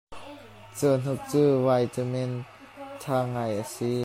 [0.77, 2.31] Caw hnuk cu vaiṭamen
[3.01, 3.93] ṭha ngai a si.